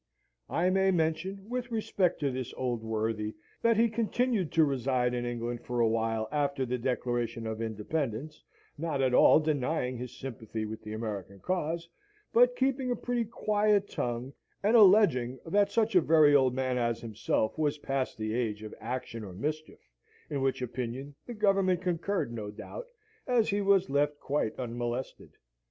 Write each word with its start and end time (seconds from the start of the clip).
I 0.49 0.71
may 0.71 0.89
mention, 0.89 1.47
with 1.47 1.69
respect 1.69 2.19
to 2.21 2.31
this 2.31 2.55
old 2.55 2.81
worthy, 2.83 3.35
that 3.61 3.77
he 3.77 3.87
continued 3.87 4.51
to 4.53 4.65
reside 4.65 5.13
in 5.13 5.25
England 5.27 5.61
for 5.63 5.79
a 5.79 5.87
while 5.87 6.27
after 6.31 6.65
the 6.65 6.79
Declaration 6.79 7.45
of 7.45 7.61
Independence, 7.61 8.43
not 8.79 8.99
at 8.99 9.13
all 9.13 9.39
denying 9.39 9.99
his 9.99 10.17
sympathy 10.17 10.65
with 10.65 10.81
the 10.81 10.93
American 10.93 11.39
cause, 11.39 11.87
but 12.33 12.55
keeping 12.55 12.89
a 12.89 12.95
pretty 12.95 13.25
quiet 13.25 13.87
tongue, 13.89 14.33
and 14.63 14.75
alleging 14.75 15.37
that 15.45 15.71
such 15.71 15.93
a 15.93 16.01
very 16.01 16.33
old 16.33 16.55
man 16.55 16.79
as 16.79 16.99
himself 17.01 17.55
was 17.55 17.77
past 17.77 18.17
the 18.17 18.33
age 18.33 18.63
of 18.63 18.73
action 18.81 19.23
or 19.23 19.33
mischief, 19.33 19.87
in 20.31 20.41
which 20.41 20.63
opinion 20.63 21.13
the 21.27 21.35
Government 21.35 21.79
concurred, 21.79 22.33
no 22.33 22.49
doubt, 22.49 22.87
as 23.27 23.49
he 23.49 23.61
was 23.61 23.87
left 23.87 24.19
quite 24.19 24.57
unmolested. 24.57 25.33